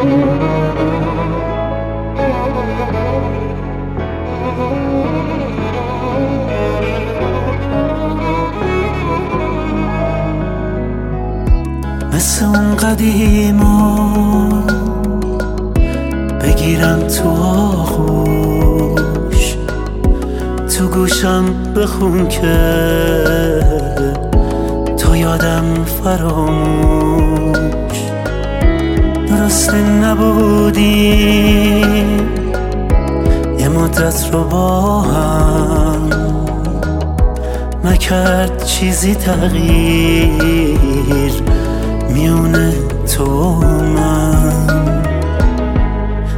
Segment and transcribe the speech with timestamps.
[0.00, 0.08] مثل
[12.44, 14.64] اون قدیما
[16.42, 17.34] بگیرم تو
[17.84, 19.56] خوش
[20.76, 21.44] تو گوشم
[21.76, 22.56] بخون که
[24.98, 27.69] تو یادم فراموش.
[29.70, 31.60] درست نبودیم
[33.58, 36.10] یه مدت رو با هم
[37.84, 40.30] نکرد چیزی تغییر.
[42.14, 42.72] میونه
[43.16, 43.54] تو
[43.94, 44.52] من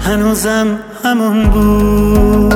[0.00, 0.66] هنوزم
[1.04, 2.54] همون بود.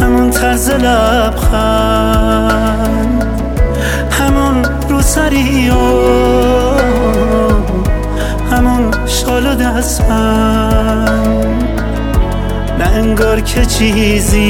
[0.00, 2.04] همون طرز لبخند
[4.10, 6.43] همون روسری و
[9.34, 11.04] همون شال و دستم
[12.78, 14.44] نه انگار که چیزی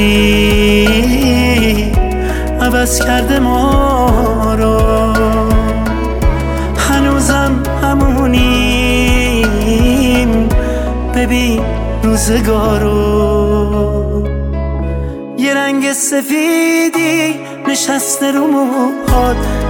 [2.61, 4.79] عوض کرده ما رو
[6.77, 8.79] هنوزم همونیم.
[11.15, 11.61] ببین
[12.03, 12.95] روزگارو
[15.37, 17.35] یه رنگ سفیدی
[17.67, 19.64] نشسته رو موهات.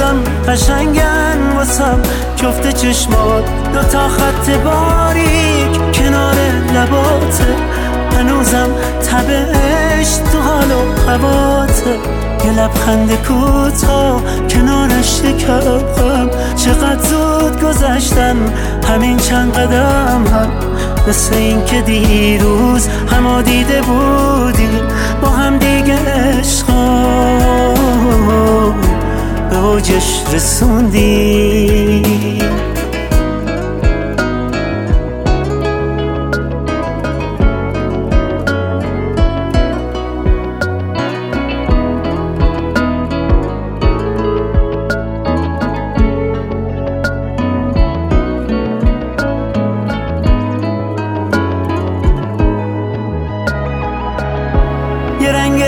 [0.00, 2.00] هنوزم قشنگن واسم.
[2.36, 5.92] جفت چشمات دو تا خط باریک.
[5.92, 6.34] کنار
[6.74, 7.56] لباته
[8.18, 8.68] هنوزم
[9.10, 11.98] تبش تو حال و هواته
[12.44, 15.80] یه لبخند کوتا کنارش شکم
[16.56, 18.36] چقدر زود گذشتن
[18.88, 20.50] همین چند قدم هم.
[21.08, 24.68] مثل این که دیروز همو دیده بودی
[25.22, 25.98] با هم دیگه
[26.38, 27.10] عشقا
[29.70, 32.00] اوجش رسوندی؟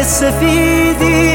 [0.03, 1.32] سفیدی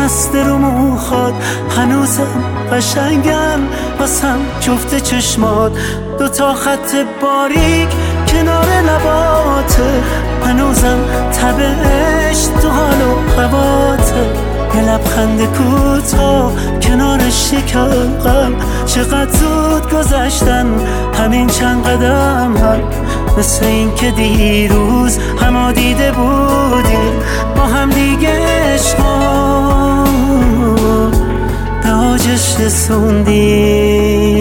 [0.00, 1.34] نشسته رو موخات
[1.76, 3.60] هنوزم قشنگم.
[3.98, 5.72] واسم جفت چشمات.
[6.18, 7.88] دو تا خط باریک
[8.26, 10.02] کنار لباته
[10.46, 10.98] هنوزم
[11.32, 14.26] تبش تو حال و هواته
[14.74, 18.54] یه لبخند کوتا کنارش شکم
[18.86, 20.66] چقدر زود گذشتن
[21.18, 22.80] همین چند قدم هم.
[23.38, 27.12] مثل این که دیروز همو دیده بودیم.
[27.56, 28.49] با هم دیگه
[32.30, 34.39] 只是送别。